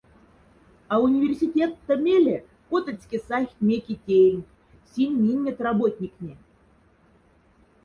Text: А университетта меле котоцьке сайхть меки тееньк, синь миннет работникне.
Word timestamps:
А 0.87 0.99
университетта 0.99 1.95
меле 2.05 2.37
котоцьке 2.69 3.17
сайхть 3.27 3.61
меки 3.67 3.95
тееньк, 4.05 4.47
синь 4.91 5.17
миннет 5.23 5.59
работникне. 5.67 6.33